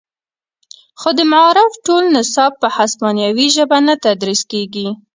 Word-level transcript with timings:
خو 0.99 1.09
د 1.17 1.19
معارف 1.31 1.71
ټول 1.85 2.03
نصاب 2.15 2.51
په 2.61 2.67
هسپانوي 2.77 3.47
ژبه 3.55 3.77
نه 3.87 3.93
تدریس 4.05 4.41
کیږي 4.51 4.87